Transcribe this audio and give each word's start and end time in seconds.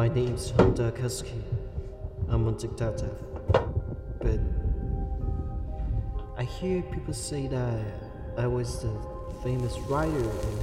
My 0.00 0.08
name's 0.08 0.48
Hunter 0.52 0.90
Kuski. 0.92 1.42
I'm 2.30 2.48
a 2.48 2.52
detective. 2.52 3.22
But 4.18 4.40
I 6.38 6.42
hear 6.42 6.80
people 6.80 7.12
say 7.12 7.46
that 7.48 7.84
I 8.38 8.46
was 8.46 8.80
the 8.80 8.98
famous 9.42 9.78
writer 9.90 10.16
and 10.16 10.58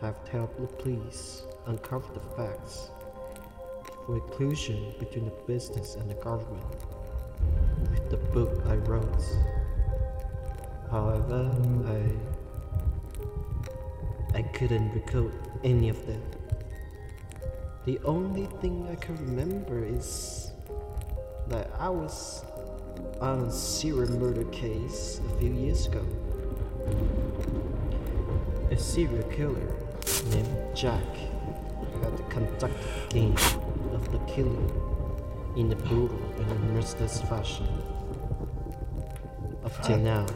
have 0.00 0.14
helped 0.28 0.60
the 0.60 0.68
police 0.68 1.42
uncover 1.66 2.14
the 2.14 2.20
facts 2.36 2.90
for 4.06 4.14
inclusion 4.14 4.94
between 5.00 5.24
the 5.24 5.34
business 5.48 5.96
and 5.96 6.08
the 6.08 6.14
government 6.14 6.62
with 7.90 8.10
the 8.10 8.16
book 8.16 8.62
I 8.68 8.76
wrote. 8.76 9.24
However, 10.88 11.50
I 11.96 11.98
I 14.38 14.42
couldn't 14.42 14.94
recall 14.94 15.32
any 15.64 15.88
of 15.88 16.06
them. 16.06 16.22
The 17.86 17.98
only 18.04 18.44
thing 18.60 18.86
I 18.92 18.94
can 18.96 19.16
remember 19.16 19.82
is 19.82 20.50
that 21.48 21.70
I 21.78 21.88
was 21.88 22.44
on 23.22 23.44
a 23.44 23.50
serial 23.50 24.10
murder 24.18 24.44
case 24.44 25.20
a 25.26 25.38
few 25.38 25.52
years 25.52 25.86
ago. 25.86 26.04
A 28.70 28.76
serial 28.76 29.22
killer 29.30 29.74
named 30.30 30.76
Jack 30.76 31.02
had 32.02 32.30
conducted 32.30 32.70
the 33.08 33.14
game 33.14 33.36
of 33.94 34.12
the 34.12 34.18
killing 34.30 34.70
in 35.56 35.72
a 35.72 35.76
brutal 35.76 36.20
and 36.38 36.74
merciless 36.74 37.22
fashion. 37.22 37.66
Up 39.64 39.82
till 39.82 39.98
now, 39.98 40.26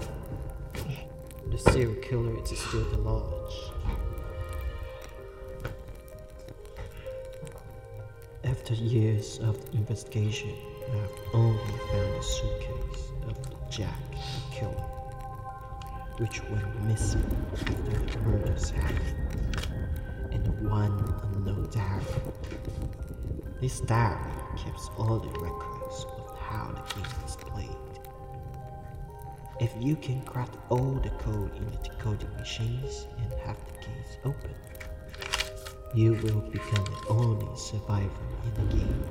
the 1.50 1.58
serial 1.58 1.94
killer 1.96 2.42
is 2.42 2.58
still 2.58 2.90
at 2.90 3.00
large. 3.00 3.73
After 8.64 8.82
years 8.82 9.40
of 9.40 9.58
investigation, 9.74 10.54
I 10.90 10.96
have 10.96 11.10
only 11.34 11.58
found 11.92 12.14
the 12.14 12.22
suitcase 12.22 13.12
of 13.28 13.70
Jack 13.70 14.00
the 14.10 14.56
killer, 14.56 14.84
which 16.16 16.42
went 16.44 16.84
missing 16.84 17.46
after 17.52 17.74
the 17.74 18.18
murders 18.20 18.70
happened, 18.70 19.68
and 20.32 20.70
one 20.70 20.92
unknown 21.24 21.68
diary. 21.72 22.06
This 23.60 23.80
diary 23.80 24.32
keeps 24.56 24.88
all 24.96 25.18
the 25.18 25.38
records 25.40 26.06
of 26.16 26.38
how 26.38 26.72
the 26.72 26.94
game 26.94 27.24
is 27.26 27.36
played. 27.36 27.76
If 29.60 29.74
you 29.78 29.94
can 29.94 30.22
crack 30.22 30.48
all 30.70 30.92
the 31.02 31.10
code 31.10 31.54
in 31.54 31.70
the 31.70 31.76
decoding 31.86 32.34
machines 32.38 33.08
and 33.18 33.30
have 33.40 33.58
the 33.66 33.72
gates 33.86 34.16
open, 34.24 34.54
you 35.94 36.12
will 36.14 36.40
become 36.50 36.84
the 36.84 37.08
only 37.08 37.56
survivor 37.56 38.10
in 38.44 38.68
the 38.68 38.74
game 38.74 39.04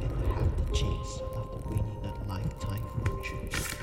and 0.00 0.24
have 0.34 0.56
the 0.56 0.74
chance 0.74 1.20
of 1.36 1.66
winning 1.66 1.98
a 2.04 2.28
lifetime 2.28 2.82
fortune. 3.04 3.81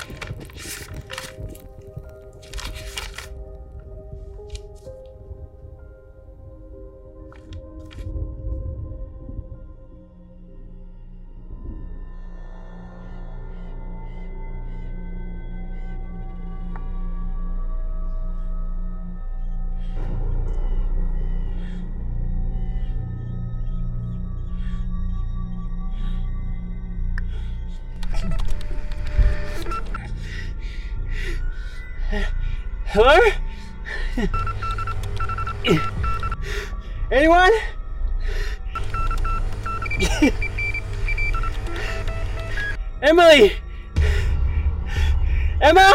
Hello? 33.02 33.18
Anyone? 37.10 37.54
Emily! 43.02 43.54
Emma! 45.62 45.94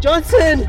Johnson! 0.00 0.68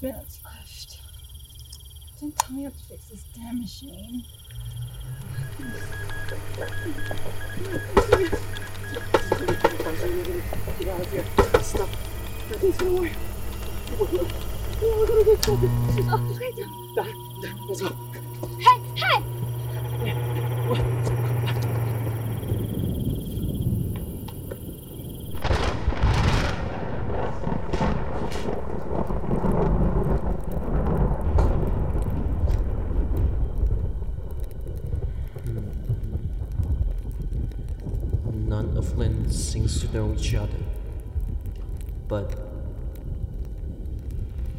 Five 0.00 0.12
minutes 0.12 0.38
left. 0.44 1.00
Don't 2.20 2.38
tell 2.38 2.54
me 2.54 2.60
I 2.60 2.64
have 2.64 2.76
to 2.76 2.84
fix 2.84 3.08
this 3.08 3.24
damn 3.34 3.58
machine. 3.60 4.22
Stop. 10.22 10.28
You're 10.80 10.86
going 10.86 11.04
to 11.04 11.10
get 11.10 11.64
stuck. 11.64 11.88
Oh, 16.10 16.36
wait, 16.38 16.54
Hey, 18.60 18.78
hey! 18.94 19.22
None 38.48 38.76
of 38.78 38.96
them 38.96 39.30
seems 39.30 39.80
to 39.82 39.87
know 39.98 40.14
each 40.14 40.34
other. 40.34 40.62
But 42.06 42.30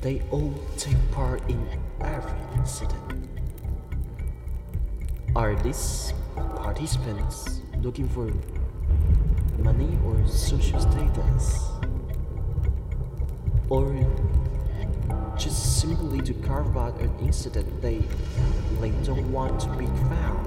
They 0.01 0.21
all 0.31 0.53
take 0.77 0.95
part 1.11 1.41
in 1.49 1.59
every 1.99 2.39
incident. 2.55 3.27
Are 5.35 5.55
these 5.55 6.13
participants 6.55 7.59
looking 7.83 8.07
for 8.07 8.31
money 9.61 9.99
or 10.05 10.15
social 10.25 10.79
status? 10.79 11.67
Or 13.67 13.91
just 15.37 15.81
simply 15.81 16.21
to 16.21 16.33
carve 16.47 16.77
out 16.77 16.95
an 17.01 17.11
incident 17.19 17.67
they, 17.81 17.99
they 18.79 18.91
don't 19.03 19.29
want 19.33 19.59
to 19.59 19.69
be 19.75 19.87
found? 20.07 20.38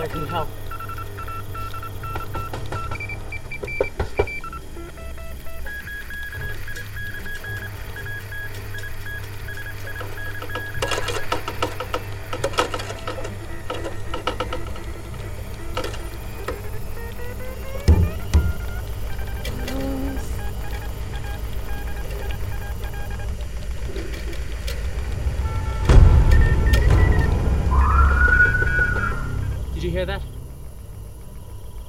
I 0.00 0.06
can 0.06 0.26
help. 0.28 0.59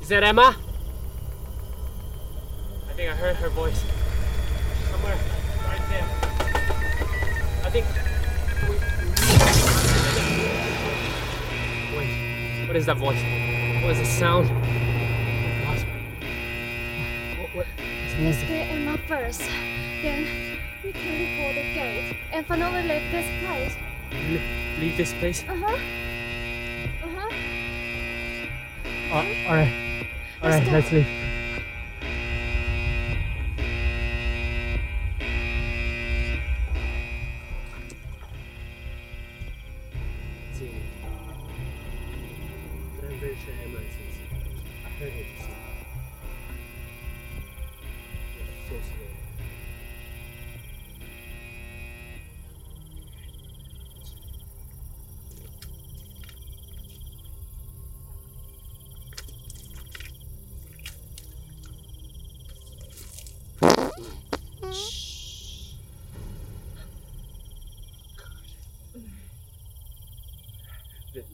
Is 0.02 0.10
that 0.10 0.24
Emma? 0.24 0.56
I 2.90 2.94
think 2.94 3.12
I 3.12 3.16
heard 3.16 3.36
her 3.36 3.50
voice. 3.50 3.86
Somewhere 4.90 5.16
right 5.68 5.90
there. 5.90 6.08
I 7.64 7.70
think. 7.70 7.86
Wait. 11.96 12.68
What 12.68 12.76
is 12.76 12.86
that 12.88 12.98
voice? 12.98 13.22
What 13.84 13.92
is 13.92 14.00
the 14.00 14.06
sound? 14.06 14.50
What? 15.68 15.80
What? 17.38 17.56
what? 17.56 17.68
Let's 18.20 18.42
get 18.42 18.72
Emma 18.72 18.98
first. 19.08 19.40
Then 19.40 20.26
we 20.84 20.92
can 20.92 21.12
report 21.22 21.56
the 21.56 21.74
gate 21.76 22.18
and 22.34 22.46
finally 22.48 22.82
leave 22.82 23.12
this 23.12 23.28
place. 23.46 23.76
Le- 24.12 24.82
leave 24.82 24.98
this 24.98 25.14
place? 25.14 25.44
Uh 25.48 25.56
huh. 25.56 25.78
Uh 27.04 27.10
huh. 27.16 27.30
Uh, 29.12 29.48
alright. 29.48 29.72
Let's 29.74 29.91
Alright, 30.44 30.66
let's 30.72 30.92
leave. 30.92 31.31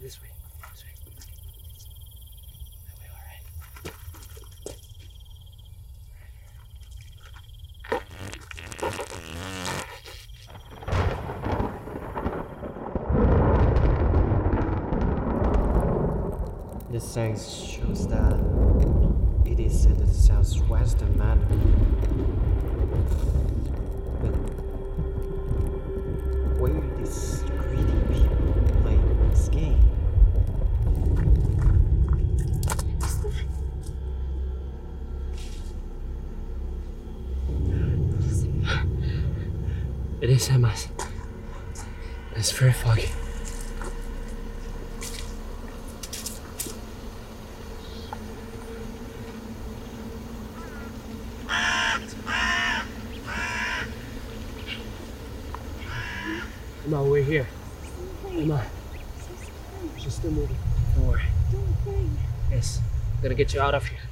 This 0.08 0.20
way. 0.22 0.30
This 16.90 17.04
sign 17.04 17.36
shows 17.36 18.08
that 18.08 18.40
it 19.46 19.60
is 19.60 19.84
in 19.84 19.98
the 19.98 20.08
southwestern 20.08 21.18
manor. 21.18 21.46
But 24.22 24.36
where 26.62 26.82
these 26.98 27.44
greedy 27.60 28.00
people 28.08 28.38
play 28.84 28.98
this 29.32 29.50
game? 29.50 29.84
It 40.50 40.54
is 40.56 40.88
It's 42.38 42.52
very 42.52 42.72
foggy. 42.72 43.10
Emma, 56.86 57.04
we're 57.04 57.24
here. 57.24 57.46
Emma, 58.30 58.66
she's 59.98 60.14
still 60.14 60.32
moving. 60.32 60.56
Don't 60.96 61.08
worry. 61.08 61.24
Don't 61.52 61.86
worry. 61.86 62.10
Yes, 62.52 62.80
I'm 63.18 63.22
gonna 63.22 63.36
get 63.36 63.54
you 63.54 63.60
out 63.60 63.76
of 63.76 63.86
here. 63.86 64.07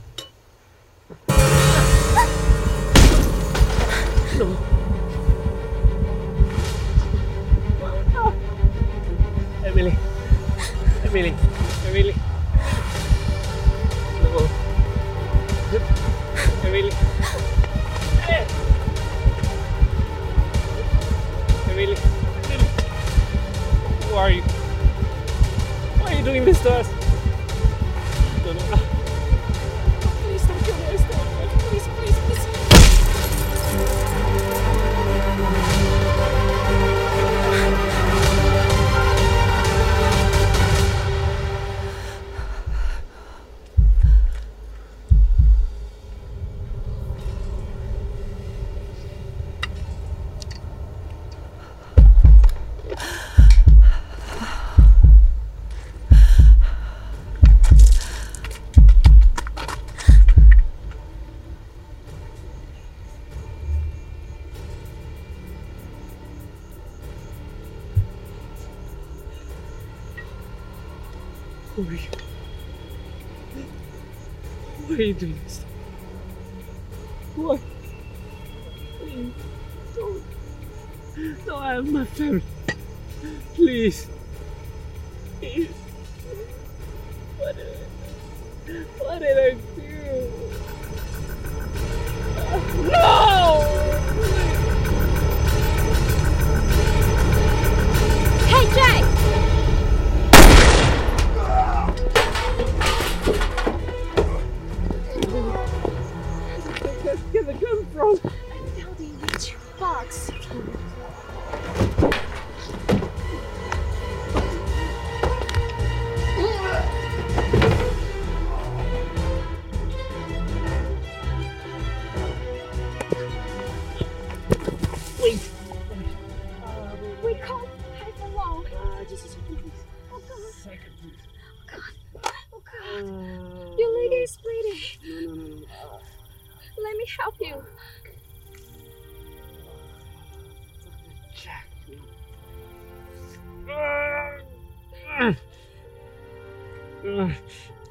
Why 74.96 75.02
are 75.02 75.08
you 75.08 75.14
doing 75.14 75.65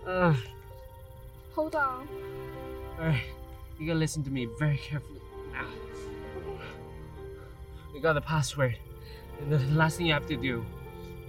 uh, 0.06 0.34
Hold 1.54 1.76
on. 1.76 2.08
Alright, 2.98 3.22
you 3.78 3.86
gotta 3.86 3.98
listen 3.98 4.24
to 4.24 4.30
me 4.30 4.48
very 4.58 4.76
carefully 4.76 5.20
now. 5.52 5.66
We 7.92 8.00
got 8.00 8.14
the 8.14 8.20
password, 8.20 8.76
and 9.40 9.52
the 9.52 9.58
last 9.76 9.96
thing 9.96 10.06
you 10.06 10.14
have 10.14 10.26
to 10.26 10.36
do 10.36 10.66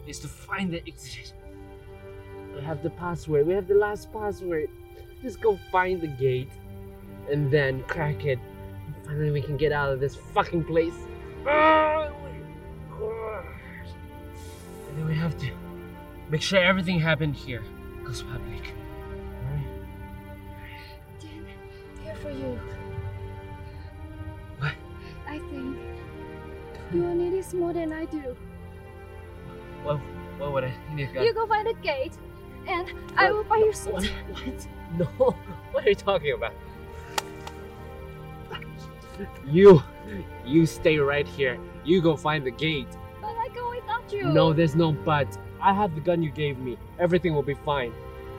is 0.07 0.17
to 0.21 0.27
find 0.27 0.73
the 0.73 0.81
exit. 0.87 1.33
We 2.55 2.61
have 2.61 2.81
the 2.81 2.89
password, 2.89 3.45
we 3.45 3.53
have 3.53 3.67
the 3.67 3.75
last 3.75 4.11
password. 4.11 4.67
Just 5.21 5.41
go 5.41 5.59
find 5.71 6.01
the 6.01 6.07
gate, 6.07 6.49
and 7.31 7.51
then 7.51 7.83
crack 7.83 8.25
it. 8.25 8.39
And 8.87 8.95
finally, 9.05 9.29
we 9.29 9.41
can 9.43 9.57
get 9.57 9.71
out 9.71 9.91
of 9.91 9.99
this 9.99 10.15
fucking 10.15 10.63
place. 10.63 10.95
My 11.43 12.07
And 14.89 14.97
then 14.97 15.05
we 15.05 15.13
have 15.13 15.37
to 15.37 15.51
make 16.31 16.41
sure 16.41 16.59
everything 16.59 16.99
happened 16.99 17.35
here 17.35 17.61
goes 18.05 18.21
public. 18.23 18.73
Alright? 19.47 19.67
Dan, 21.19 21.45
here 22.03 22.15
for 22.15 22.29
you. 22.29 22.59
What? 24.59 24.73
I 25.27 25.39
think 25.39 25.77
you 26.93 27.01
will 27.01 27.15
need 27.15 27.33
this 27.33 27.53
more 27.53 27.73
than 27.73 27.91
I 27.91 28.05
do. 28.05 28.35
What, 29.83 29.99
what 30.37 30.53
would 30.53 30.63
I 30.65 30.73
need? 30.93 31.09
You 31.13 31.33
go 31.33 31.47
find 31.47 31.67
the 31.67 31.73
gate, 31.73 32.13
and 32.67 32.91
I 33.17 33.31
will 33.31 33.43
buy 33.43 33.57
your 33.57 33.73
seat. 33.73 33.93
What? 33.93 34.05
What? 34.05 34.67
No. 34.97 35.35
What 35.71 35.85
are 35.85 35.89
you 35.89 35.95
talking 35.95 36.33
about? 36.33 36.53
You, 39.45 39.81
you 40.45 40.65
stay 40.65 40.97
right 40.97 41.27
here. 41.27 41.57
You 41.83 42.01
go 42.01 42.15
find 42.15 42.45
the 42.45 42.51
gate. 42.51 42.87
You. 44.11 44.23
No, 44.23 44.53
there's 44.53 44.75
no 44.75 44.91
but. 44.91 45.37
I 45.61 45.73
have 45.73 45.95
the 45.95 46.01
gun 46.01 46.21
you 46.21 46.31
gave 46.31 46.57
me. 46.59 46.77
Everything 46.99 47.33
will 47.33 47.43
be 47.43 47.55
fine. 47.55 47.93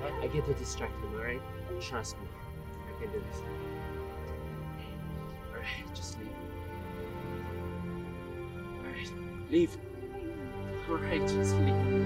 I, 0.04 0.24
I 0.24 0.26
get 0.28 0.46
to 0.46 0.54
distract 0.54 0.94
him, 1.02 1.14
alright? 1.14 1.42
Trust 1.80 2.16
me. 2.18 2.26
I 2.88 3.02
can 3.02 3.12
do 3.12 3.22
this. 3.30 3.42
Alright, 5.50 5.94
just 5.94 6.18
leave. 6.18 6.28
Alright, 8.84 9.12
leave. 9.50 9.76
Alright, 10.88 11.28
just 11.28 11.54
leave. 11.56 12.05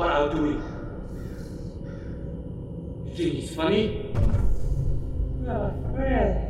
what 0.00 0.10
I'm 0.10 0.34
doing. 0.34 0.62
You 3.04 3.14
think 3.14 3.34
it's 3.44 3.54
funny? 3.54 4.14
You're. 5.44 6.49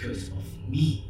because 0.00 0.28
of 0.28 0.68
me. 0.68 1.09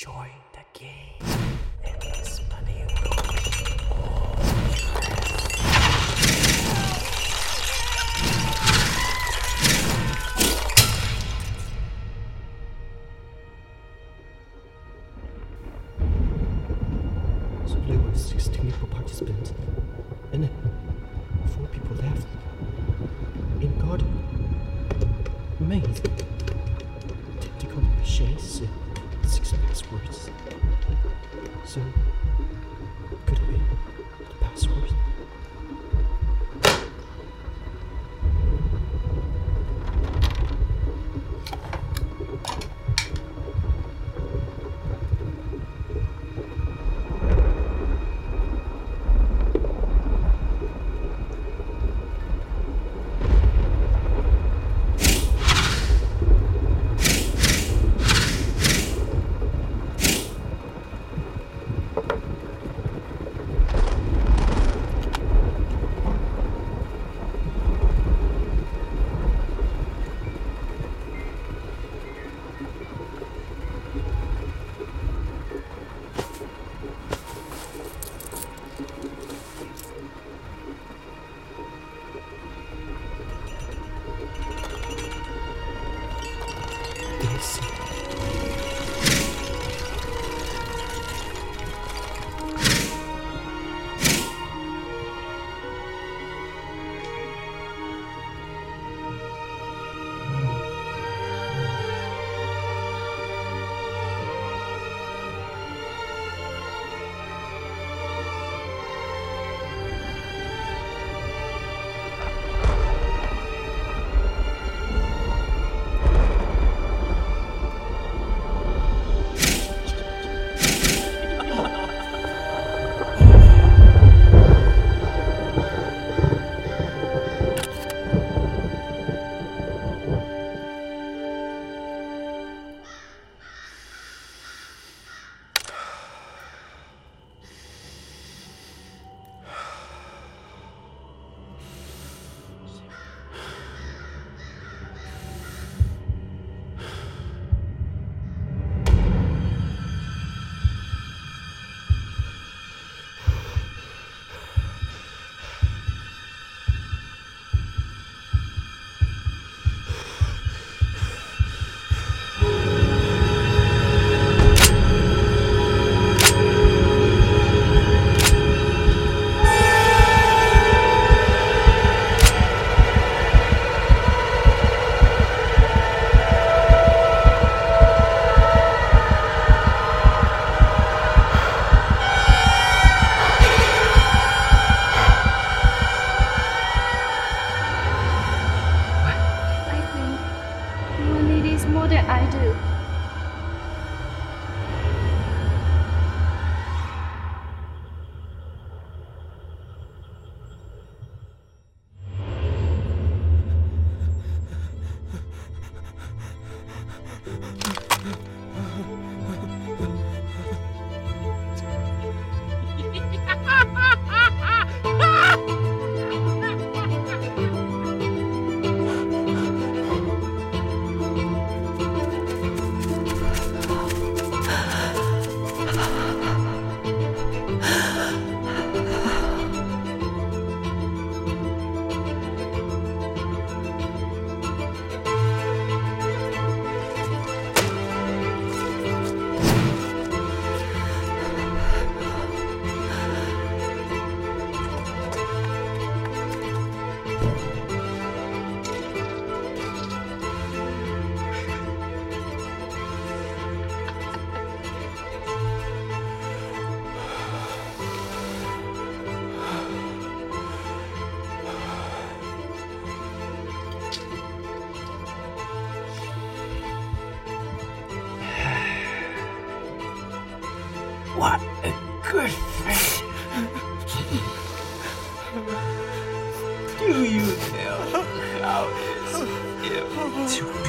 Join 0.00 0.30
the 0.54 0.78
game. 0.78 1.29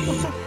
我 0.08 0.40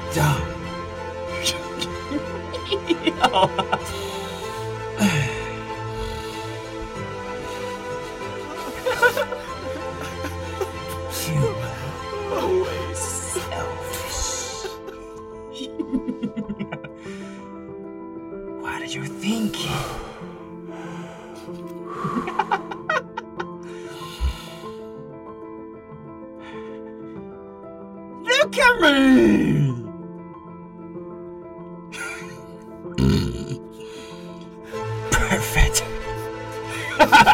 Cameron! 36.99 37.09
Perfect. 37.09 37.27
No! 37.27 37.34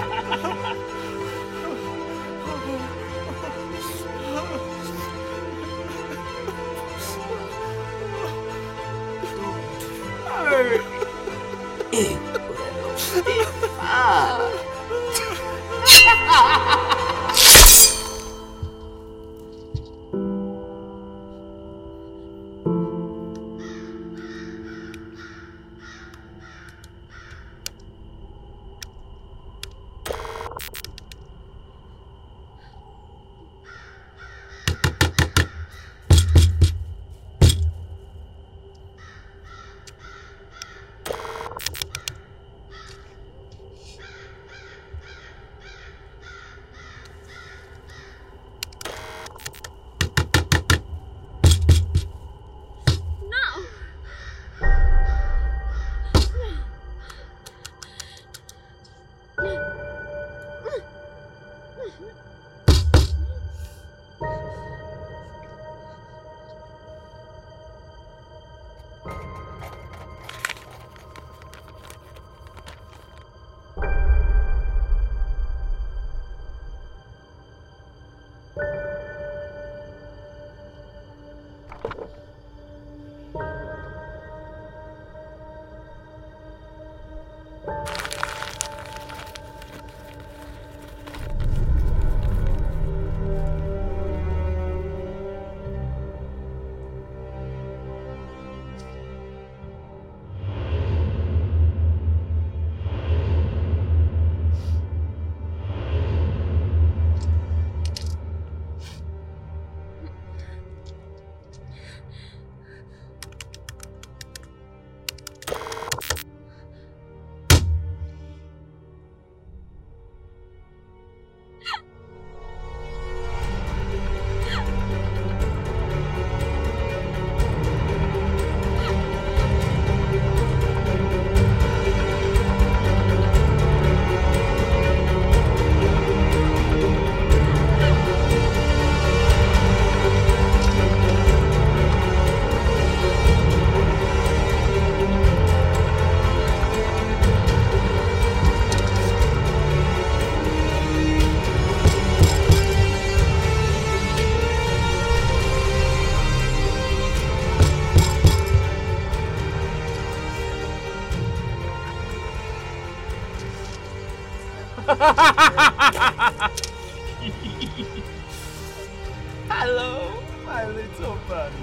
Hello, 169.48 170.12
my 170.44 170.66
little 170.66 171.18
bunny. 171.26 171.56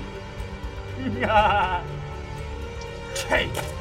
Kate. 3.13 3.61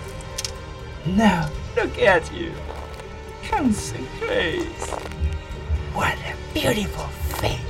Now, 1.07 1.49
look 1.77 1.99
at 2.01 2.31
you. 2.35 2.53
Handsome 3.43 4.05
face. 4.19 4.91
What 5.95 6.19
a 6.19 6.35
beautiful 6.53 7.07
face. 7.39 7.66